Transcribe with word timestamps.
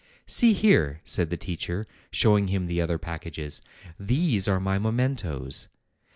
"See 0.25 0.53
here," 0.53 0.99
said 1.03 1.29
the 1.29 1.37
teacher, 1.37 1.85
showing 2.09 2.47
him 2.47 2.65
the 2.65 2.81
other 2.81 2.97
packages; 2.97 3.61
"these 3.99 4.47
are 4.47 4.59
my 4.59 4.79
mementoes. 4.79 5.67